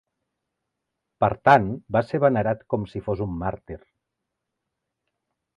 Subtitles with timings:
[1.25, 3.81] Per tant, va ser venerat com si fos un màrtir.